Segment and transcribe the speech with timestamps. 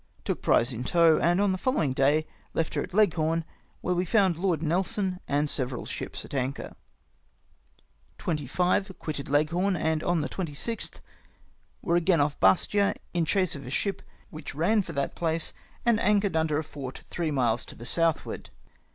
[0.25, 3.45] Took prize in tow, and on the follow ing day left her at Leghorn,
[3.81, 6.75] where we found Lord Nelson, and several ships at anchor.
[8.17, 11.01] "25.— Quitted Leghorn, and on the 26th
[11.83, 14.01] were again off Bastia, in chase of a ship
[14.31, 15.53] which ran for that place,
[15.85, 18.49] and anchored under a fort three miles to the southward.